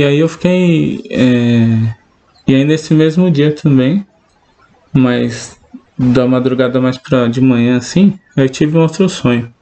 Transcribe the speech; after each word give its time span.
E 0.00 0.02
aí 0.02 0.18
eu 0.18 0.30
fiquei. 0.30 1.04
É... 1.10 1.94
E 2.46 2.54
aí 2.54 2.64
nesse 2.64 2.94
mesmo 2.94 3.30
dia 3.30 3.52
também, 3.52 4.06
mas 4.94 5.58
da 5.98 6.26
madrugada 6.26 6.80
mais 6.80 6.96
pra 6.96 7.28
de 7.28 7.38
manhã 7.38 7.76
assim, 7.76 8.18
eu 8.34 8.48
tive 8.48 8.78
um 8.78 8.80
outro 8.80 9.06
sonho. 9.10 9.52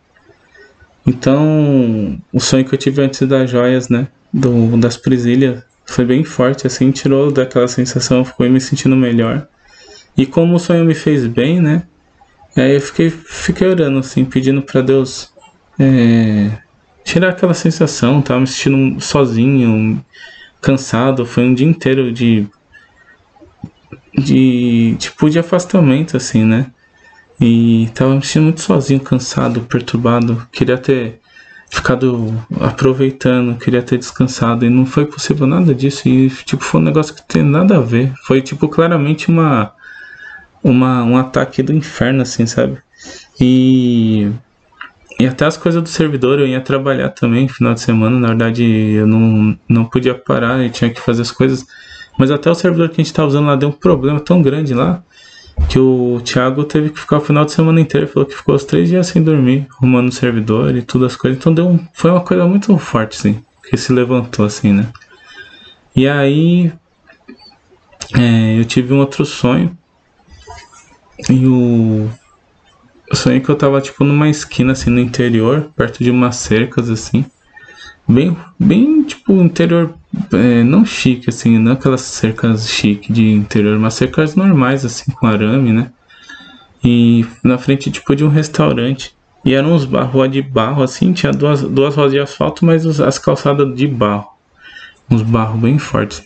Então, 1.05 2.23
o 2.33 2.39
sonho 2.39 2.65
que 2.65 2.73
eu 2.73 2.79
tive 2.79 3.03
antes 3.03 3.27
das 3.27 3.51
joias, 3.51 3.89
né? 3.89 4.07
Do, 4.33 4.77
das 4.77 4.97
presilhas, 4.97 5.65
foi 5.85 6.05
bem 6.05 6.23
forte, 6.23 6.69
assim, 6.69 6.93
tirou 6.93 7.33
daquela 7.33 7.67
sensação, 7.67 8.25
ficou 8.25 8.49
me 8.49 8.61
sentindo 8.61 8.95
melhor. 8.95 9.49
E 10.17 10.25
como 10.25 10.55
o 10.55 10.61
sonho 10.61 10.85
me 10.85 10.95
fez 10.95 11.27
bem, 11.27 11.61
né? 11.61 11.83
Aí 12.57 12.77
eu 12.77 12.81
fiquei, 12.81 13.11
fiquei 13.11 13.67
orando, 13.67 13.99
assim, 13.99 14.25
pedindo 14.25 14.63
para 14.63 14.83
Deus 14.83 15.33
é, 15.81 16.53
tirar 17.05 17.31
aquela 17.31 17.55
sensação, 17.55 18.23
tava 18.23 18.41
me 18.41 18.47
sentindo 18.47 19.01
sozinho, 19.01 20.05
cansado. 20.61 21.25
Foi 21.27 21.45
um 21.45 21.55
dia 21.55 21.67
inteiro 21.67 22.13
de. 22.13 22.47
de. 24.15 24.97
tipo, 24.99 25.31
de 25.31 25.39
afastamento, 25.39 26.17
assim, 26.17 26.45
né? 26.45 26.71
E 27.41 27.89
tava 27.95 28.15
me 28.15 28.23
sentindo 28.23 28.45
muito 28.45 28.61
sozinho, 28.61 29.01
cansado, 29.01 29.63
perturbado. 29.63 30.47
Queria 30.53 30.77
ter 30.77 31.21
ficado 31.71 32.35
aproveitando, 32.61 33.59
queria 33.59 33.83
ter 33.83 33.99
descansado 33.99 34.65
e 34.65 34.71
não 34.71 34.87
foi 34.87 35.05
possível 35.05 35.47
nada 35.47 35.75
disso 35.75 36.09
e 36.09 36.31
tipo 36.31 36.65
foi 36.65 36.81
um 36.81 36.85
negócio 36.85 37.15
que 37.15 37.23
tem 37.23 37.43
nada 37.43 37.77
a 37.77 37.81
ver. 37.81 38.13
Foi 38.25 38.41
tipo 38.41 38.69
claramente 38.69 39.29
uma 39.29 39.73
uma 40.63 41.05
um 41.05 41.17
ataque 41.17 41.63
do 41.63 41.73
inferno 41.73 42.23
assim, 42.23 42.47
sabe? 42.47 42.79
E 43.41 44.31
e 45.19 45.27
até 45.27 45.45
as 45.47 45.57
coisas 45.57 45.83
do 45.83 45.89
servidor 45.89 46.39
eu 46.39 46.47
ia 46.47 46.61
trabalhar 46.61 47.09
também 47.11 47.49
final 47.49 47.75
de 47.75 47.81
semana, 47.81 48.19
na 48.19 48.29
verdade 48.29 48.65
eu 48.65 49.07
não 49.07 49.59
não 49.69 49.85
podia 49.85 50.15
parar, 50.15 50.63
eu 50.63 50.71
tinha 50.71 50.91
que 50.91 51.01
fazer 51.01 51.23
as 51.23 51.31
coisas, 51.31 51.67
mas 52.19 52.31
até 52.31 52.51
o 52.51 52.55
servidor 52.55 52.89
que 52.89 52.95
a 52.95 53.05
gente 53.05 53.07
estava 53.07 53.29
usando 53.29 53.47
lá 53.47 53.57
deu 53.57 53.69
um 53.69 53.73
problema 53.73 54.21
tão 54.21 54.41
grande 54.41 54.75
lá 54.75 55.03
que 55.69 55.79
o 55.79 56.21
Thiago 56.25 56.65
teve 56.65 56.91
que 56.91 57.01
ficar 57.01 57.19
o 57.19 57.21
final 57.21 57.45
de 57.45 57.53
semana 57.53 57.81
inteiro, 57.81 58.07
falou 58.07 58.27
que 58.29 58.37
ficou 58.37 58.55
os 58.55 58.65
três 58.65 58.89
dias 58.89 59.09
sem 59.09 59.23
dormir, 59.23 59.67
arrumando 59.77 60.09
o 60.09 60.13
servidor 60.13 60.77
e 60.77 60.83
tudo 60.83 61.05
as 61.05 61.17
coisas. 61.17 61.39
Então 61.39 61.53
deu 61.53 61.67
um, 61.67 61.85
foi 61.93 62.11
uma 62.11 62.21
coisa 62.21 62.47
muito 62.47 62.77
forte, 62.79 63.19
assim, 63.19 63.43
que 63.69 63.77
se 63.77 63.93
levantou 63.93 64.47
assim, 64.47 64.73
né? 64.73 64.89
E 65.97 66.07
aí 66.07 66.73
é, 68.17 68.59
eu 68.59 68.65
tive 68.65 68.95
um 68.95 69.01
outro 69.01 69.25
sonho. 69.25 69.77
E 71.29 71.47
o 71.47 72.09
eu 73.11 73.17
sonhei 73.17 73.41
que 73.41 73.49
eu 73.49 73.57
tava 73.57 73.81
tipo 73.81 74.05
numa 74.05 74.29
esquina 74.29 74.73
assim 74.73 74.91
no 74.91 75.01
interior, 75.01 75.71
perto 75.77 76.03
de 76.03 76.11
umas 76.11 76.37
cercas 76.37 76.91
assim. 76.91 77.25
Bem, 78.07 78.37
bem 78.59 79.03
tipo 79.03 79.33
interior 79.33 79.95
é, 80.33 80.63
não 80.63 80.85
chique, 80.85 81.29
assim, 81.29 81.59
não 81.59 81.73
aquelas 81.73 82.01
cercas 82.01 82.69
chique 82.69 83.13
de 83.13 83.31
interior, 83.31 83.79
mas 83.79 83.95
cercas 83.95 84.35
normais, 84.35 84.85
assim, 84.85 85.11
com 85.13 85.27
arame, 85.27 85.73
né? 85.73 85.93
E 86.83 87.27
na 87.45 87.59
frente, 87.59 87.91
tipo, 87.91 88.15
de 88.15 88.25
um 88.25 88.29
restaurante. 88.29 89.15
E 89.45 89.55
eram 89.55 89.73
uns 89.73 89.85
rua 89.85 90.29
de 90.29 90.43
barro, 90.43 90.83
assim, 90.83 91.13
tinha 91.13 91.33
duas, 91.33 91.63
duas 91.63 91.95
rodas 91.95 92.13
de 92.13 92.21
asfalto, 92.21 92.65
mas 92.65 93.01
as 93.01 93.19
calçadas 93.19 93.75
de 93.75 93.87
barro. 93.87 94.29
Uns 95.11 95.23
barros 95.23 95.61
bem 95.61 95.79
fortes. 95.79 96.23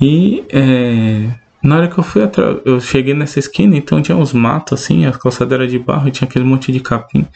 E 0.00 0.44
é, 0.50 1.28
na 1.62 1.76
hora 1.76 1.88
que 1.88 1.98
eu 1.98 2.04
fui 2.04 2.22
atrás, 2.22 2.58
eu 2.64 2.80
cheguei 2.80 3.14
nessa 3.14 3.38
esquina, 3.38 3.76
então 3.76 4.00
tinha 4.00 4.16
uns 4.16 4.32
matos, 4.32 4.80
assim, 4.80 5.04
a 5.04 5.12
calçada 5.12 5.54
era 5.54 5.68
de 5.68 5.78
barro 5.78 6.10
tinha 6.10 6.28
aquele 6.28 6.44
monte 6.44 6.72
de 6.72 6.80
capim. 6.80 7.26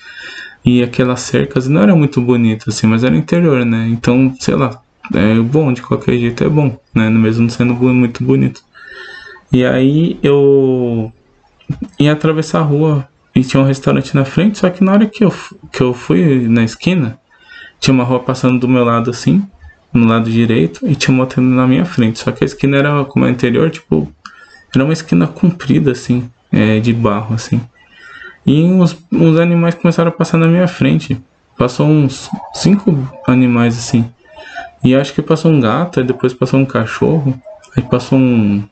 E 0.65 0.83
aquelas 0.83 1.21
cercas 1.21 1.69
não 1.69 1.83
era 1.83 1.95
muito 1.95 2.21
bonito, 2.23 2.71
assim, 2.71 2.87
mas 2.87 3.05
era 3.05 3.15
interior, 3.15 3.67
né? 3.67 3.87
Então, 3.91 4.35
sei 4.41 4.55
lá, 4.55 4.81
é 5.13 5.35
bom, 5.35 5.73
de 5.73 5.83
qualquer 5.83 6.17
jeito 6.17 6.43
é 6.43 6.49
bom, 6.49 6.79
né? 6.95 7.11
Mesmo 7.11 7.51
sendo 7.51 7.75
muito 7.75 8.25
bonito. 8.25 8.63
E 9.53 9.65
aí 9.65 10.19
eu 10.23 11.13
ia 11.99 12.13
atravessar 12.13 12.61
a 12.61 12.63
rua 12.63 13.07
e 13.35 13.43
tinha 13.43 13.63
um 13.63 13.67
restaurante 13.67 14.15
na 14.15 14.25
frente, 14.25 14.59
só 14.59 14.71
que 14.71 14.83
na 14.83 14.93
hora 14.93 15.07
que 15.07 15.25
eu, 15.25 15.35
que 15.71 15.83
eu 15.83 15.93
fui 15.93 16.49
na 16.49 16.65
esquina, 16.65 17.19
tinha 17.79 17.93
uma 17.93 18.05
rua 18.05 18.21
passando 18.21 18.59
do 18.59 18.69
meu 18.69 18.85
lado 18.85 19.11
assim, 19.11 19.47
no 19.95 20.07
lado 20.07 20.31
direito, 20.31 20.87
e 20.87 20.97
tinha 20.97 21.15
uma 21.15 21.23
outra 21.23 21.41
na 21.41 21.67
minha 21.67 21.85
frente. 21.85 22.19
Só 22.19 22.33
que 22.33 22.45
a 22.45 22.47
esquina 22.47 22.77
era 22.77 23.05
como 23.05 23.25
é 23.25 23.31
interior, 23.31 23.71
tipo, 23.71 24.13
era 24.75 24.85
uma 24.85 24.93
esquina 24.93 25.27
comprida 25.27 25.93
assim, 25.93 26.29
é, 26.53 26.81
de 26.81 26.93
barro 26.93 27.35
assim. 27.35 27.61
E 28.45 28.63
uns, 28.63 28.97
uns 29.11 29.39
animais 29.39 29.75
começaram 29.75 30.11
a 30.11 30.13
passar 30.13 30.37
na 30.37 30.47
minha 30.47 30.69
frente. 30.69 31.19
Passou 31.57 31.87
uns 31.87 32.29
cinco 32.53 33.09
animais 33.27 33.79
assim. 33.79 34.05
E 34.83 34.95
acho 34.95 35.15
que 35.15 35.23
passou 35.23 35.51
um 35.51 35.61
gato, 35.61 36.01
aí 36.01 36.07
depois 36.07 36.35
passou 36.35 36.61
um 36.61 36.67
cachorro, 36.67 37.41
aí 37.75 37.83
passou 37.83 38.19
um 38.19 38.63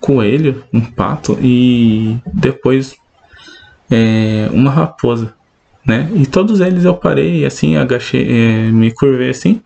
coelho, 0.00 0.64
um 0.72 0.80
pato 0.80 1.38
e 1.40 2.18
depois 2.32 2.96
é, 3.90 4.48
uma 4.52 4.70
raposa, 4.70 5.34
né? 5.88 6.08
E 6.14 6.26
todos 6.26 6.60
eles 6.60 6.84
eu 6.84 6.94
parei, 6.94 7.46
assim, 7.46 7.76
agachei, 7.76 8.28
é, 8.30 8.70
me 8.70 8.92
curvei 8.92 9.30
assim 9.30 9.62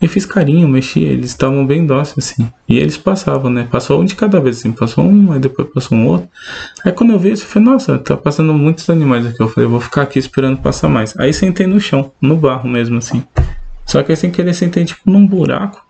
e 0.00 0.06
fiz 0.06 0.24
carinho, 0.24 0.68
mexi, 0.68 1.02
eles 1.02 1.30
estavam 1.30 1.66
bem 1.66 1.84
dóceis 1.84 2.18
assim. 2.18 2.50
E 2.68 2.78
eles 2.78 2.96
passavam, 2.96 3.50
né? 3.50 3.66
Passou 3.70 4.00
um 4.00 4.04
de 4.04 4.14
cada 4.14 4.40
vez, 4.40 4.58
assim, 4.58 4.72
passou 4.72 5.04
um, 5.04 5.32
aí 5.32 5.40
depois 5.40 5.68
passou 5.68 5.98
um 5.98 6.06
outro. 6.06 6.28
Aí 6.84 6.92
quando 6.92 7.12
eu 7.12 7.18
vi 7.18 7.32
isso, 7.32 7.44
eu 7.44 7.48
falei, 7.48 7.68
nossa, 7.68 7.98
tá 7.98 8.16
passando 8.16 8.54
muitos 8.54 8.88
animais 8.88 9.26
aqui. 9.26 9.42
Eu 9.42 9.48
falei, 9.48 9.68
vou 9.68 9.80
ficar 9.80 10.02
aqui 10.02 10.18
esperando 10.18 10.58
passar 10.58 10.88
mais. 10.88 11.14
Aí 11.18 11.32
sentei 11.32 11.66
no 11.66 11.80
chão, 11.80 12.12
no 12.20 12.36
barro 12.36 12.68
mesmo, 12.68 12.98
assim. 12.98 13.24
Só 13.84 14.02
que 14.02 14.14
sem 14.14 14.30
querer 14.30 14.54
sentei 14.54 14.84
tipo 14.84 15.10
num 15.10 15.26
buraco. 15.26 15.84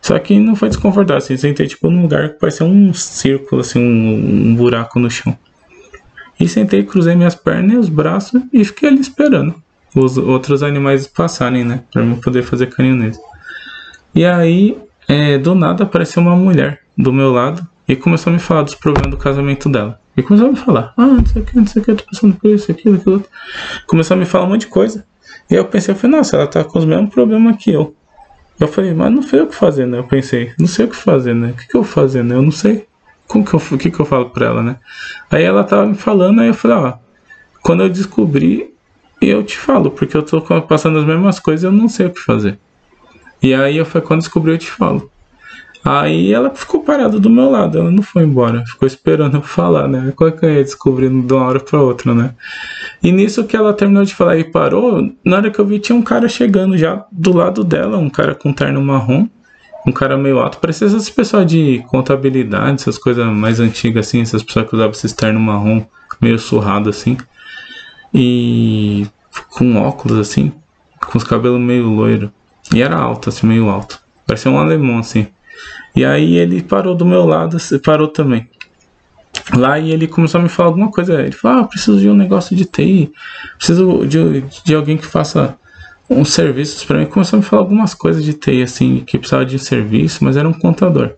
Só 0.00 0.18
que 0.18 0.38
não 0.38 0.56
foi 0.56 0.68
desconfortável, 0.68 1.18
assim, 1.18 1.36
sentei 1.36 1.66
tipo 1.66 1.90
num 1.90 2.02
lugar 2.02 2.30
que 2.30 2.38
parecia 2.38 2.64
um 2.64 2.94
círculo, 2.94 3.60
assim, 3.60 3.80
um, 3.80 4.50
um 4.50 4.54
buraco 4.54 4.98
no 4.98 5.10
chão. 5.10 5.36
E 6.42 6.48
sentei, 6.48 6.82
cruzei 6.82 7.14
minhas 7.14 7.36
pernas 7.36 7.72
e 7.72 7.76
os 7.76 7.88
braços 7.88 8.42
e 8.52 8.64
fiquei 8.64 8.88
ali 8.88 9.00
esperando 9.00 9.54
os 9.94 10.18
outros 10.18 10.64
animais 10.64 11.06
passarem, 11.06 11.62
né? 11.62 11.84
Pra 11.92 12.02
eu 12.02 12.16
poder 12.16 12.42
fazer 12.42 12.66
carinho. 12.66 13.12
E 14.12 14.24
aí, 14.24 14.76
é, 15.06 15.38
do 15.38 15.54
nada, 15.54 15.84
apareceu 15.84 16.20
uma 16.20 16.34
mulher 16.34 16.80
do 16.98 17.12
meu 17.12 17.30
lado 17.30 17.64
e 17.86 17.94
começou 17.94 18.32
a 18.32 18.34
me 18.34 18.40
falar 18.40 18.62
dos 18.62 18.74
problemas 18.74 19.12
do 19.12 19.16
casamento 19.16 19.68
dela. 19.68 20.00
E 20.16 20.22
começou 20.22 20.48
a 20.48 20.50
me 20.50 20.56
falar, 20.56 20.92
ah, 20.96 21.06
não 21.06 21.24
sei 21.24 21.42
o 21.42 21.44
que, 21.44 21.56
não 21.56 21.66
sei 21.66 21.80
o 21.80 21.84
que, 21.84 21.90
eu 21.92 21.96
tô 21.96 22.04
passando 22.10 22.34
por 22.34 22.50
isso, 22.50 22.72
aquilo, 22.72 22.96
aquilo. 22.96 23.24
Começou 23.86 24.16
a 24.16 24.18
me 24.18 24.26
falar 24.26 24.46
um 24.46 24.48
monte 24.48 24.62
de 24.62 24.66
coisa. 24.66 25.06
E 25.48 25.54
eu 25.54 25.64
pensei, 25.66 25.94
eu 25.94 25.96
falei, 25.96 26.16
nossa, 26.16 26.36
ela 26.36 26.48
tá 26.48 26.64
com 26.64 26.76
os 26.76 26.84
mesmos 26.84 27.14
problemas 27.14 27.56
que 27.56 27.70
eu. 27.70 27.94
Eu 28.58 28.66
falei, 28.66 28.92
mas 28.92 29.12
não 29.12 29.22
sei 29.22 29.42
o 29.42 29.46
que 29.46 29.54
fazer, 29.54 29.86
né? 29.86 29.98
Eu 29.98 30.04
pensei, 30.04 30.52
não 30.58 30.66
sei 30.66 30.86
o 30.86 30.88
que 30.88 30.96
fazer, 30.96 31.36
né? 31.36 31.50
O 31.50 31.54
que, 31.54 31.68
que 31.68 31.76
eu 31.76 31.84
vou 31.84 31.92
fazer, 31.92 32.24
né? 32.24 32.34
Eu 32.34 32.42
não 32.42 32.50
sei. 32.50 32.84
Como 33.32 33.46
que 33.46 33.54
eu, 33.54 33.58
o 33.58 33.78
que, 33.78 33.90
que 33.90 33.98
eu 33.98 34.04
falo 34.04 34.28
pra 34.28 34.44
ela, 34.44 34.62
né? 34.62 34.76
Aí 35.30 35.42
ela 35.42 35.64
tava 35.64 35.86
me 35.86 35.94
falando, 35.94 36.42
aí 36.42 36.48
eu 36.48 36.54
falei, 36.54 36.76
ó, 36.76 36.92
quando 37.62 37.82
eu 37.82 37.88
descobri, 37.88 38.74
eu 39.22 39.42
te 39.42 39.56
falo, 39.56 39.90
porque 39.90 40.14
eu 40.14 40.22
tô 40.22 40.38
passando 40.60 40.98
as 40.98 41.04
mesmas 41.06 41.40
coisas 41.40 41.62
e 41.64 41.66
eu 41.66 41.72
não 41.72 41.88
sei 41.88 42.06
o 42.06 42.10
que 42.10 42.20
fazer. 42.20 42.58
E 43.42 43.54
aí 43.54 43.78
eu 43.78 43.86
falei, 43.86 44.06
quando 44.06 44.20
descobri, 44.20 44.52
eu 44.52 44.58
te 44.58 44.70
falo. 44.70 45.10
Aí 45.82 46.30
ela 46.30 46.50
ficou 46.50 46.82
parada 46.82 47.18
do 47.18 47.30
meu 47.30 47.48
lado, 47.48 47.78
ela 47.78 47.90
não 47.90 48.02
foi 48.02 48.22
embora, 48.22 48.66
ficou 48.66 48.86
esperando 48.86 49.38
eu 49.38 49.42
falar, 49.42 49.88
né? 49.88 50.12
Qual 50.14 50.30
que 50.30 50.44
eu 50.44 50.50
ia 50.50 50.62
descobrindo 50.62 51.26
de 51.26 51.32
uma 51.32 51.46
hora 51.46 51.58
pra 51.58 51.80
outra, 51.80 52.14
né? 52.14 52.34
E 53.02 53.10
nisso 53.10 53.44
que 53.44 53.56
ela 53.56 53.72
terminou 53.72 54.04
de 54.04 54.14
falar 54.14 54.36
e 54.36 54.44
parou, 54.44 55.10
na 55.24 55.36
hora 55.36 55.50
que 55.50 55.58
eu 55.58 55.64
vi 55.64 55.78
tinha 55.78 55.96
um 55.96 56.02
cara 56.02 56.28
chegando 56.28 56.76
já 56.76 57.02
do 57.10 57.32
lado 57.32 57.64
dela, 57.64 57.96
um 57.96 58.10
cara 58.10 58.34
com 58.34 58.52
terno 58.52 58.82
marrom, 58.82 59.26
um 59.86 59.92
cara 59.92 60.16
meio 60.16 60.38
alto, 60.38 60.58
parecia 60.58 60.86
essas 60.86 61.10
pessoas 61.10 61.46
de 61.46 61.82
contabilidade, 61.88 62.80
essas 62.80 62.98
coisas 62.98 63.26
mais 63.26 63.58
antigas 63.58 64.06
assim, 64.06 64.20
essas 64.20 64.42
pessoas 64.42 64.68
que 64.68 64.74
usavam 64.74 64.92
esses 64.92 65.12
terno 65.12 65.40
marrom, 65.40 65.84
meio 66.20 66.38
surrado 66.38 66.88
assim. 66.88 67.16
E 68.14 69.06
com 69.50 69.76
óculos 69.76 70.18
assim, 70.18 70.52
com 71.00 71.18
os 71.18 71.24
cabelos 71.24 71.60
meio 71.60 71.88
loiro. 71.88 72.32
E 72.72 72.80
era 72.80 72.96
alto, 72.96 73.28
assim, 73.28 73.46
meio 73.46 73.68
alto. 73.68 74.00
Parecia 74.26 74.50
um 74.50 74.58
alemão, 74.58 74.98
assim. 74.98 75.26
E 75.94 76.04
aí 76.04 76.36
ele 76.36 76.62
parou 76.62 76.94
do 76.94 77.04
meu 77.04 77.24
lado, 77.24 77.56
parou 77.84 78.08
também. 78.08 78.48
Lá 79.54 79.78
e 79.78 79.90
ele 79.90 80.06
começou 80.06 80.40
a 80.40 80.42
me 80.42 80.48
falar 80.48 80.68
alguma 80.68 80.90
coisa. 80.90 81.20
Ele 81.20 81.32
falou: 81.32 81.60
Ah, 81.60 81.64
preciso 81.64 81.98
de 81.98 82.08
um 82.08 82.14
negócio 82.14 82.54
de 82.54 82.64
TI, 82.64 83.12
preciso 83.56 84.06
de, 84.06 84.42
de 84.64 84.74
alguém 84.74 84.96
que 84.96 85.06
faça 85.06 85.56
uns 86.12 86.32
serviços 86.32 86.84
para 86.84 86.98
mim. 86.98 87.06
Começou 87.06 87.38
a 87.38 87.40
me 87.40 87.46
falar 87.46 87.62
algumas 87.62 87.94
coisas 87.94 88.24
de 88.24 88.32
TI, 88.32 88.62
assim, 88.62 89.02
que 89.06 89.18
precisava 89.18 89.44
de 89.44 89.56
um 89.56 89.58
serviço, 89.58 90.24
mas 90.24 90.36
era 90.36 90.48
um 90.48 90.52
contador. 90.52 91.12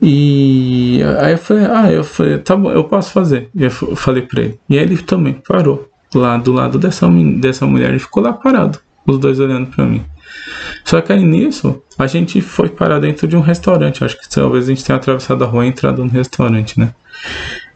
E 0.00 1.00
aí 1.20 1.32
eu 1.32 1.38
falei: 1.38 1.66
Ah, 1.66 1.90
eu 1.90 2.04
falei, 2.04 2.38
tá 2.38 2.54
bom, 2.54 2.70
eu 2.70 2.84
posso 2.84 3.12
fazer. 3.12 3.48
Eu 3.54 3.70
falei 3.70 4.22
para 4.22 4.42
ele. 4.42 4.60
E 4.68 4.78
aí 4.78 4.84
ele 4.84 4.98
também 4.98 5.34
parou 5.34 5.88
lá 6.14 6.36
do 6.36 6.52
lado 6.52 6.78
dessa, 6.78 7.08
dessa 7.08 7.66
mulher 7.66 7.94
e 7.94 7.98
ficou 7.98 8.22
lá 8.22 8.32
parado, 8.32 8.78
os 9.06 9.18
dois 9.18 9.40
olhando 9.40 9.68
para 9.68 9.84
mim. 9.84 10.04
Só 10.84 11.00
que 11.00 11.12
aí 11.12 11.24
nisso, 11.24 11.82
a 11.98 12.06
gente 12.06 12.40
foi 12.40 12.68
parar 12.68 13.00
dentro 13.00 13.26
de 13.26 13.36
um 13.36 13.40
restaurante. 13.40 14.04
Acho 14.04 14.18
que 14.18 14.28
talvez 14.28 14.64
a 14.64 14.68
gente 14.68 14.84
tenha 14.84 14.96
atravessado 14.96 15.42
a 15.42 15.46
rua 15.46 15.64
e 15.64 15.68
entrado 15.68 16.04
no 16.04 16.10
restaurante, 16.10 16.78
né? 16.78 16.94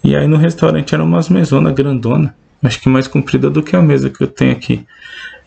E 0.02 0.14
aí 0.14 0.26
no 0.26 0.36
restaurante 0.36 0.94
era 0.94 1.02
umas 1.02 1.28
mesonas 1.28 1.74
grandona. 1.74 2.34
Acho 2.62 2.80
que 2.80 2.88
mais 2.88 3.06
comprida 3.06 3.48
do 3.50 3.62
que 3.62 3.76
a 3.76 3.82
mesa 3.82 4.10
que 4.10 4.22
eu 4.22 4.28
tenho 4.28 4.52
aqui. 4.52 4.84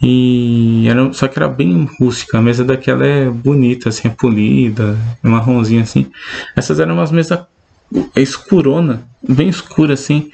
E 0.01 0.85
era, 0.87 1.13
só 1.13 1.27
que 1.27 1.39
era 1.39 1.47
bem 1.47 1.87
rústica. 1.99 2.37
A 2.37 2.41
mesa 2.41 2.63
daquela 2.63 3.05
é 3.05 3.29
bonita, 3.29 3.89
assim, 3.89 4.09
é 4.09 4.11
polida, 4.11 4.97
é 5.23 5.27
marronzinha 5.27 5.83
assim. 5.83 6.07
Essas 6.55 6.79
eram 6.79 6.95
umas 6.95 7.11
mesas 7.11 7.39
escurona, 8.15 9.03
bem 9.21 9.49
escura 9.49 9.93
assim 9.93 10.31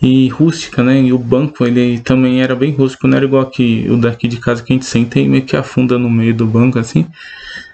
e 0.00 0.28
rústica, 0.28 0.82
né? 0.82 1.00
E 1.00 1.12
o 1.12 1.18
banco 1.18 1.64
ele 1.64 1.98
também 1.98 2.42
era 2.42 2.54
bem 2.54 2.72
rústico, 2.72 3.06
não 3.06 3.16
era 3.16 3.24
igual 3.24 3.42
aqui 3.42 3.86
o 3.88 3.96
daqui 3.96 4.28
de 4.28 4.38
casa 4.38 4.62
que 4.62 4.72
a 4.72 4.76
gente 4.76 4.86
senta 4.86 5.18
e 5.18 5.28
meio 5.28 5.44
que 5.44 5.56
afunda 5.56 5.98
no 5.98 6.10
meio 6.10 6.34
do 6.34 6.46
banco 6.46 6.78
assim. 6.78 7.06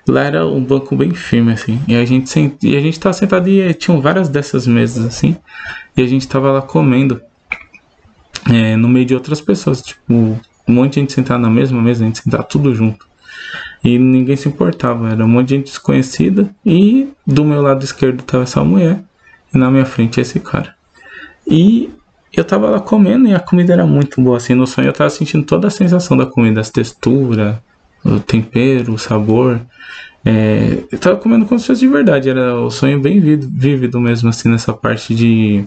Lá 0.06 0.25
era 0.25 0.46
um 0.46 0.62
banco 0.62 0.96
bem 0.96 1.12
firme 1.12 1.53
assim. 1.53 1.81
E 1.87 1.94
a 1.94 2.05
gente 2.05 2.29
sent... 2.29 2.62
e 2.62 2.76
a 2.76 2.81
gente 2.81 2.99
tava 2.99 3.12
sentado 3.12 3.49
e 3.49 3.73
tinham 3.75 4.00
várias 4.00 4.29
dessas 4.29 4.67
mesas 4.67 5.05
assim. 5.05 5.37
E 5.96 6.03
a 6.03 6.06
gente 6.06 6.26
tava 6.29 6.53
lá 6.53 6.62
comendo 6.62 7.20
é, 8.52 8.76
no 8.76 8.88
meio 8.88 9.06
de 9.06 9.14
outras 9.14 9.41
pessoas, 9.41 9.81
tipo 9.81 10.12
um 10.12 10.73
monte 10.73 10.94
de 10.94 11.00
gente 11.00 11.12
sentada 11.12 11.38
na 11.38 11.50
mesma 11.50 11.81
mesa, 11.81 12.05
a 12.05 12.06
gente 12.06 12.23
sentava 12.23 12.43
tudo 12.43 12.75
junto. 12.75 13.08
E 13.82 13.99
ninguém 13.99 14.37
se 14.37 14.49
importava, 14.49 15.11
era 15.11 15.25
um 15.25 15.29
monte 15.29 15.49
de 15.49 15.55
gente 15.56 15.67
desconhecida. 15.67 16.50
E 16.64 17.08
do 17.26 17.44
meu 17.44 17.62
lado 17.62 17.85
esquerdo 17.85 18.23
tava 18.23 18.44
essa 18.44 18.62
mulher, 18.62 19.02
e 19.52 19.58
na 19.58 19.70
minha 19.70 19.85
frente 19.85 20.20
esse 20.20 20.38
cara. 20.38 20.75
E 21.47 21.91
eu 22.32 22.44
tava 22.44 22.70
lá 22.70 22.81
comendo 22.81 23.26
e 23.26 23.35
a 23.35 23.41
comida 23.41 23.73
era 23.73 23.87
muito 23.87 24.20
boa. 24.20 24.37
Assim, 24.37 24.55
no 24.55 24.67
sonho 24.67 24.88
eu 24.88 24.93
tava 24.93 25.11
sentindo 25.11 25.44
toda 25.44 25.69
a 25.69 25.70
sensação 25.70 26.17
da 26.17 26.26
comida, 26.26 26.61
as 26.61 26.70
texturas, 26.70 27.56
o 28.05 28.20
tempero, 28.20 28.94
o 28.94 28.99
sabor. 28.99 29.61
É, 30.25 30.85
eu 30.93 30.99
tava 30.99 31.17
comendo 31.17 31.46
como 31.46 31.58
se 31.58 31.67
fosse 31.67 31.81
de 31.81 31.88
verdade, 31.88 32.29
era 32.29 32.55
o 32.55 32.70
sonho 32.70 33.00
bem 33.00 33.19
vívido 33.19 33.99
mesmo, 33.99 34.29
assim, 34.29 34.50
nessa 34.50 34.73
parte 34.73 35.14
de 35.14 35.64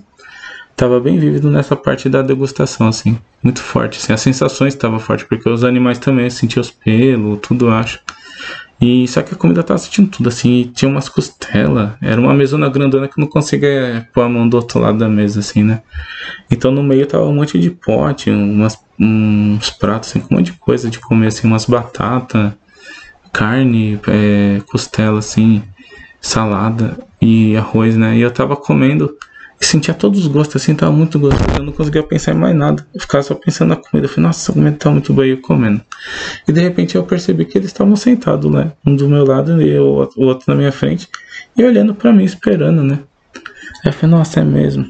tava 0.83 0.99
bem 0.99 1.17
vívido 1.17 1.49
nessa 1.49 1.77
parte 1.77 2.09
da 2.09 2.21
degustação, 2.21 2.89
assim, 2.89 3.17
muito 3.41 3.61
forte, 3.61 3.99
assim, 3.99 4.11
as 4.11 4.19
sensações 4.19 4.73
estavam 4.73 4.99
fortes, 4.99 5.25
porque 5.25 5.49
os 5.49 5.63
animais 5.63 5.97
também 5.97 6.29
sentiam 6.29 6.59
os 6.59 6.71
pelos, 6.71 7.39
tudo 7.41 7.69
acho. 7.69 8.01
E 8.81 9.07
só 9.07 9.21
que 9.21 9.33
a 9.33 9.37
comida 9.37 9.63
tava 9.63 9.77
sentindo 9.77 10.09
tudo, 10.09 10.27
assim, 10.27 10.69
tinha 10.75 10.91
umas 10.91 11.07
costelas, 11.07 11.91
era 12.01 12.19
uma 12.19 12.33
mesona 12.33 12.67
grandona 12.67 13.07
que 13.07 13.17
não 13.17 13.27
conseguia 13.27 14.09
pôr 14.13 14.23
a 14.23 14.29
mão 14.29 14.47
do 14.49 14.57
outro 14.57 14.77
lado 14.77 14.97
da 14.97 15.07
mesa, 15.07 15.39
assim, 15.39 15.63
né? 15.63 15.81
Então 16.51 16.69
no 16.69 16.83
meio 16.83 17.07
tava 17.07 17.23
um 17.23 17.33
monte 17.33 17.57
de 17.57 17.71
pote, 17.71 18.29
umas, 18.29 18.77
uns 18.99 19.69
pratos, 19.69 20.09
assim, 20.09 20.19
com 20.19 20.35
um 20.35 20.37
monte 20.39 20.51
de 20.51 20.57
coisa 20.57 20.89
de 20.89 20.99
comer, 20.99 21.27
assim, 21.27 21.47
umas 21.47 21.63
batatas, 21.63 22.51
carne, 23.31 23.97
é, 24.05 24.61
costela, 24.69 25.19
assim, 25.19 25.63
salada 26.19 26.99
e 27.21 27.55
arroz, 27.55 27.95
né? 27.95 28.17
E 28.17 28.21
eu 28.21 28.31
tava 28.31 28.57
comendo 28.57 29.15
sentia 29.65 29.93
todos 29.93 30.19
os 30.19 30.27
gostos, 30.27 30.61
assim, 30.61 30.75
tava 30.75 30.91
muito 30.91 31.19
gostoso. 31.19 31.57
Eu 31.57 31.63
não 31.63 31.71
conseguia 31.73 32.03
pensar 32.03 32.33
em 32.33 32.37
mais 32.37 32.55
nada. 32.55 32.85
Eu 32.93 33.01
ficava 33.01 33.23
só 33.23 33.35
pensando 33.35 33.69
na 33.69 33.75
comida. 33.75 34.05
Eu 34.05 34.09
falei, 34.09 34.27
nossa, 34.27 34.39
essa 34.39 34.53
comida 34.53 34.75
tá 34.77 34.89
muito 34.89 35.23
e 35.23 35.29
eu 35.29 35.41
comendo. 35.41 35.81
E 36.47 36.51
de 36.51 36.59
repente 36.59 36.95
eu 36.95 37.03
percebi 37.03 37.45
que 37.45 37.57
eles 37.57 37.67
estavam 37.67 37.95
sentados, 37.95 38.51
né? 38.51 38.71
Um 38.85 38.95
do 38.95 39.07
meu 39.07 39.25
lado 39.25 39.61
e 39.61 39.77
o 39.77 40.09
outro 40.17 40.45
na 40.47 40.55
minha 40.55 40.71
frente. 40.71 41.07
E 41.55 41.63
olhando 41.63 41.93
para 41.93 42.11
mim, 42.11 42.23
esperando, 42.23 42.83
né? 42.83 42.99
Aí 43.83 43.89
eu 43.89 43.93
falei, 43.93 44.15
nossa, 44.15 44.39
é 44.39 44.43
mesmo. 44.43 44.85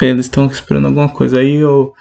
Eles 0.00 0.26
estão 0.26 0.46
esperando 0.46 0.86
alguma 0.86 1.08
coisa. 1.08 1.40
Aí 1.40 1.56
eu. 1.56 1.92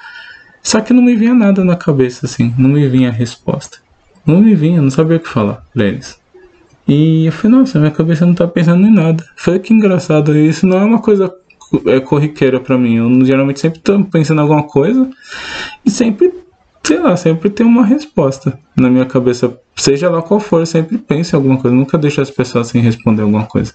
Só 0.61 0.81
que 0.81 0.93
não 0.93 1.01
me 1.01 1.15
vinha 1.15 1.33
nada 1.33 1.63
na 1.63 1.75
cabeça, 1.75 2.25
assim. 2.25 2.53
Não 2.57 2.69
me 2.69 2.87
vinha 2.87 3.09
a 3.09 3.11
resposta. 3.11 3.79
Não 4.25 4.41
me 4.41 4.53
vinha, 4.53 4.81
não 4.81 4.91
sabia 4.91 5.17
o 5.17 5.19
que 5.19 5.29
falar 5.29 5.63
pra 5.73 5.85
eles. 5.85 6.19
E 6.87 7.25
eu 7.25 7.31
falei, 7.31 7.57
nossa, 7.57 7.79
minha 7.79 7.91
cabeça 7.91 8.25
não 8.25 8.33
tá 8.33 8.47
pensando 8.47 8.85
em 8.85 8.93
nada. 8.93 9.25
Foi 9.35 9.59
que 9.59 9.73
engraçado. 9.73 10.37
Isso 10.37 10.65
não 10.65 10.77
é 10.77 10.85
uma 10.85 11.01
coisa 11.01 11.33
é 11.85 11.99
corriqueira 11.99 12.59
para 12.59 12.77
mim. 12.77 12.97
Eu 12.97 13.25
geralmente 13.25 13.59
sempre 13.59 13.79
tô 13.79 14.03
pensando 14.05 14.39
em 14.39 14.41
alguma 14.41 14.63
coisa 14.63 15.09
e 15.85 15.91
sempre, 15.91 16.33
sei 16.83 16.99
lá, 16.99 17.15
sempre 17.17 17.49
tem 17.49 17.65
uma 17.65 17.85
resposta 17.85 18.57
na 18.75 18.89
minha 18.89 19.05
cabeça. 19.05 19.59
Seja 19.75 20.09
lá 20.09 20.21
qual 20.21 20.39
for, 20.39 20.61
eu 20.61 20.65
sempre 20.65 20.97
penso 20.97 21.35
em 21.35 21.37
alguma 21.37 21.57
coisa. 21.57 21.75
Nunca 21.75 21.97
deixo 21.97 22.21
as 22.21 22.31
pessoas 22.31 22.67
sem 22.67 22.81
responder 22.81 23.21
alguma 23.21 23.45
coisa. 23.45 23.73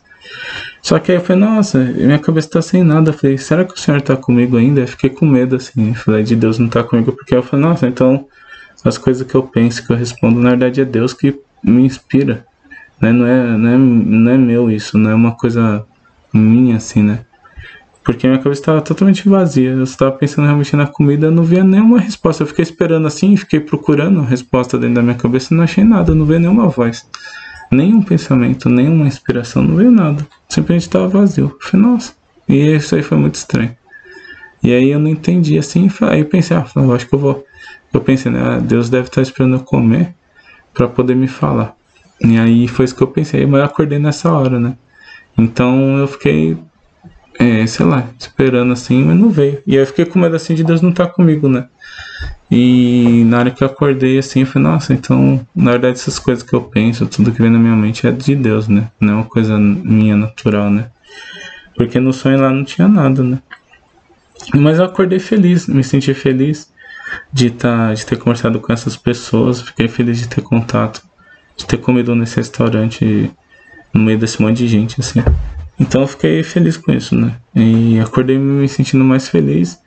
Só 0.83 0.99
que 0.99 1.13
aí 1.13 1.19
eu 1.19 1.23
falei, 1.23 1.43
nossa, 1.43 1.79
minha 1.79 2.19
cabeça 2.19 2.51
tá 2.51 2.63
sem 2.63 2.83
nada. 2.83 3.11
Eu 3.11 3.15
falei, 3.15 3.39
será 3.39 3.65
que 3.65 3.75
o 3.75 3.79
senhor 3.79 4.01
tá 4.01 4.17
comigo 4.17 4.57
ainda? 4.57 4.81
Eu 4.81 4.89
fiquei 4.89 5.11
com 5.11 5.27
medo, 5.27 5.57
assim. 5.57 5.91
Eu 5.91 5.95
falei, 5.95 6.25
de 6.25 6.35
Deus 6.35 6.59
não 6.59 6.69
tá 6.69 6.83
comigo, 6.83 7.13
porque 7.13 7.35
eu 7.35 7.43
falei, 7.43 7.67
nossa, 7.67 7.87
então 7.87 8.27
as 8.85 8.99
coisas 8.99 9.27
que 9.27 9.35
eu 9.35 9.45
penso, 9.45 9.87
que 9.87 9.93
eu 9.93 9.97
respondo, 9.97 10.41
na 10.41 10.51
verdade 10.51 10.81
é 10.81 10.85
Deus 10.85 11.13
que 11.13 11.39
me 11.63 11.85
inspira. 11.85 12.45
Né? 13.01 13.13
Não, 13.13 13.27
é, 13.27 13.57
não, 13.57 13.69
é, 13.69 13.79
não 13.79 14.33
é 14.33 14.37
meu 14.37 14.71
isso, 14.71 14.99
não 14.99 15.11
é 15.11 15.15
uma 15.15 15.33
coisa 15.33 15.87
minha, 16.33 16.77
assim, 16.77 17.03
né? 17.03 17.21
Porque 18.05 18.27
minha 18.27 18.39
cabeça 18.39 18.61
estava 18.61 18.81
totalmente 18.81 19.29
vazia. 19.29 19.71
Eu 19.71 19.85
estava 19.85 20.13
pensando 20.13 20.45
realmente 20.45 20.75
na 20.75 20.87
comida, 20.87 21.31
não 21.31 21.45
via 21.45 21.63
nenhuma 21.63 22.01
resposta. 22.01 22.43
Eu 22.43 22.47
fiquei 22.47 22.63
esperando 22.65 23.07
assim, 23.07 23.37
fiquei 23.37 23.61
procurando 23.61 24.21
resposta 24.23 24.77
dentro 24.79 24.97
da 24.97 25.03
minha 25.03 25.15
cabeça, 25.15 25.55
não 25.55 25.63
achei 25.63 25.85
nada, 25.85 26.15
não 26.15 26.27
veio 26.27 26.41
nenhuma 26.41 26.69
voz, 26.69 27.07
nenhum 27.71 28.03
pensamento, 28.03 28.69
nenhuma 28.69 29.07
inspiração, 29.07 29.63
não 29.63 29.77
veio 29.77 29.91
nada. 29.91 30.27
Simplesmente 30.49 30.83
estava 30.83 31.07
vazio. 31.09 31.57
Eu 31.61 31.69
falei, 31.69 31.87
nossa. 31.87 32.13
E 32.49 32.75
isso 32.75 32.95
aí 32.95 33.03
foi 33.03 33.17
muito 33.17 33.37
estranho. 33.37 33.77
E 34.63 34.73
aí 34.73 34.91
eu 34.91 34.99
não 34.99 35.09
entendi 35.09 35.59
assim, 35.59 35.91
aí 36.03 36.21
eu 36.21 36.27
pensei, 36.27 36.57
ah, 36.57 36.67
eu 36.77 36.93
acho 36.95 37.09
que 37.09 37.15
eu 37.15 37.19
vou. 37.19 37.45
Eu 37.93 38.01
pensei, 38.01 38.31
né, 38.33 38.41
ah, 38.43 38.59
Deus 38.59 38.89
deve 38.89 39.09
estar 39.09 39.23
esperando 39.23 39.57
eu 39.57 39.61
comer 39.61 40.15
para 40.73 40.89
poder 40.89 41.15
me 41.15 41.29
falar. 41.29 41.75
E 42.21 42.39
aí 42.39 42.69
foi 42.69 42.85
isso 42.85 42.95
que 42.95 43.03
eu 43.03 43.09
pensei, 43.09 43.45
mas 43.47 43.61
eu 43.61 43.67
acordei 43.67 43.99
nessa 43.99 44.31
hora, 44.33 44.59
né? 44.59 44.77
Então 45.37 45.99
eu 45.99 46.07
fiquei 46.07 46.57
é, 47.39 47.67
sei 47.67 47.87
lá, 47.87 48.07
esperando 48.19 48.73
assim, 48.73 49.05
mas 49.05 49.17
não 49.19 49.31
veio. 49.31 49.63
E 49.67 49.73
aí 49.73 49.83
eu 49.83 49.87
fiquei 49.87 50.05
com 50.05 50.19
medo 50.19 50.37
assim 50.37 50.55
de 50.55 50.65
Deus 50.65 50.81
não 50.81 50.91
estar 50.91 51.07
tá 51.07 51.13
comigo, 51.13 51.49
né? 51.49 51.67
E 52.51 53.25
na 53.27 53.39
hora 53.39 53.51
que 53.51 53.65
eu 53.65 53.67
acordei 53.67 54.19
assim, 54.19 54.41
eu 54.41 54.47
falei, 54.47 54.69
nossa, 54.69 54.93
então, 54.93 55.45
na 55.57 55.71
verdade, 55.71 55.99
essas 55.99 56.19
coisas 56.19 56.45
que 56.45 56.53
eu 56.53 56.61
penso, 56.61 57.07
tudo 57.07 57.33
que 57.33 57.41
vem 57.41 57.51
na 57.51 57.59
minha 57.59 57.75
mente 57.75 58.07
é 58.07 58.11
de 58.11 58.37
Deus, 58.37 58.69
né? 58.69 58.91
Não 59.01 59.13
é 59.13 59.17
uma 59.17 59.25
coisa 59.25 59.59
minha 59.59 60.17
natural, 60.17 60.71
né? 60.71 60.91
Porque 61.75 61.99
no 61.99 62.13
sonho 62.13 62.41
lá 62.41 62.51
não 62.51 62.63
tinha 62.63 62.87
nada, 62.87 63.23
né? 63.23 63.39
Mas 64.55 64.79
eu 64.79 64.85
acordei 64.85 65.19
feliz, 65.19 65.67
me 65.67 65.83
senti 65.83 66.13
feliz 66.13 66.71
de, 67.33 67.51
tá, 67.51 67.95
de 67.95 68.05
ter 68.05 68.19
conversado 68.19 68.61
com 68.61 68.73
essas 68.73 68.97
pessoas, 68.97 69.63
fiquei 69.63 69.89
feliz 69.89 70.19
de 70.19 70.29
ter 70.29 70.43
contato, 70.43 71.03
de 71.57 71.67
ter 71.67 71.79
comido 71.79 72.15
nesse 72.15 72.37
restaurante 72.37 73.31
no 73.95 74.01
meio 74.01 74.19
desse 74.19 74.43
monte 74.43 74.59
de 74.59 74.69
gente, 74.69 75.01
assim. 75.01 75.23
Então 75.83 76.03
eu 76.03 76.07
fiquei 76.07 76.45
feliz 76.45 76.77
com 76.77 76.93
isso, 76.93 77.17
né? 77.17 77.35
E 77.55 77.99
acordei 77.99 78.39
me 78.39 78.69
sentindo 78.69 79.05
mais 79.05 79.29
feliz, 79.29 79.79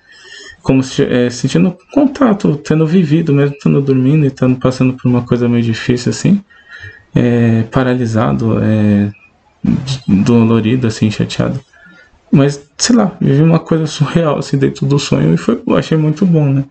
como 0.61 0.83
se, 0.83 1.01
é, 1.03 1.29
sentindo 1.29 1.77
contato, 1.93 2.57
tendo 2.57 2.85
vivido, 2.85 3.33
mesmo 3.33 3.55
estando 3.55 3.81
dormindo 3.81 4.25
e 4.25 4.27
estando 4.27 4.59
passando 4.59 4.93
por 4.93 5.07
uma 5.07 5.21
coisa 5.21 5.47
meio 5.47 5.63
difícil 5.63 6.09
assim, 6.09 6.43
é, 7.15 7.63
paralisado, 7.71 8.59
é, 8.61 9.09
dolorido, 10.05 10.85
assim, 10.85 11.09
chateado. 11.09 11.61
Mas, 12.29 12.61
sei 12.77 12.95
lá, 12.95 13.15
vivi 13.21 13.41
uma 13.41 13.59
coisa 13.59 13.87
surreal 13.87 14.37
assim 14.37 14.57
dentro 14.57 14.85
do 14.85 14.99
sonho 14.99 15.33
e 15.33 15.37
foi, 15.37 15.61
achei 15.77 15.97
muito 15.97 16.25
bom, 16.25 16.45
né? 16.45 16.65